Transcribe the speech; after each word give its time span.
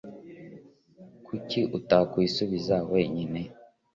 kuki 1.25 1.59
utakwisubiza 1.77 2.75
wenyine 2.91 3.41